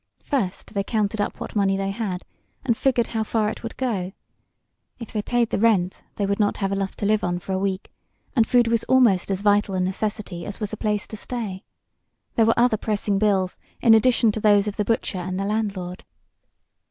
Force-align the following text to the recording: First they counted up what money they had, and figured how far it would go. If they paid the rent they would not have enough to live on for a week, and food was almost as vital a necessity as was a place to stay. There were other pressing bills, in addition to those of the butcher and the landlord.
First 0.23 0.73
they 0.73 0.83
counted 0.83 1.21
up 1.21 1.39
what 1.39 1.55
money 1.55 1.77
they 1.77 1.91
had, 1.91 2.25
and 2.65 2.75
figured 2.75 3.09
how 3.09 3.23
far 3.23 3.49
it 3.51 3.61
would 3.61 3.77
go. 3.77 4.13
If 4.97 5.13
they 5.13 5.21
paid 5.21 5.51
the 5.51 5.59
rent 5.59 6.01
they 6.15 6.25
would 6.25 6.39
not 6.39 6.57
have 6.57 6.71
enough 6.71 6.95
to 6.95 7.05
live 7.05 7.23
on 7.23 7.37
for 7.37 7.51
a 7.51 7.59
week, 7.59 7.91
and 8.35 8.47
food 8.47 8.67
was 8.67 8.83
almost 8.85 9.29
as 9.29 9.41
vital 9.41 9.75
a 9.75 9.79
necessity 9.79 10.43
as 10.43 10.59
was 10.59 10.73
a 10.73 10.75
place 10.75 11.05
to 11.05 11.17
stay. 11.17 11.65
There 12.33 12.47
were 12.47 12.57
other 12.57 12.77
pressing 12.77 13.19
bills, 13.19 13.59
in 13.79 13.93
addition 13.93 14.31
to 14.31 14.39
those 14.39 14.67
of 14.67 14.77
the 14.77 14.85
butcher 14.85 15.19
and 15.19 15.39
the 15.39 15.45
landlord. 15.45 16.03